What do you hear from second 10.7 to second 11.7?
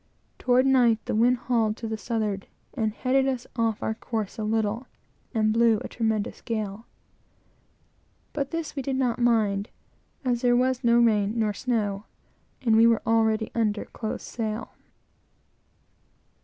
no rain nor